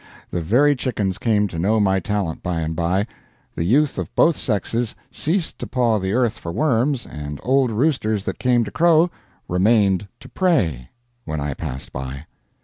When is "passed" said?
11.53-11.93